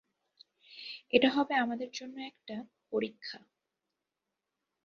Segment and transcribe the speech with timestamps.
[1.13, 2.55] এটা হবে আমাদের জন্য একটা
[2.91, 3.39] পরীক্ষা।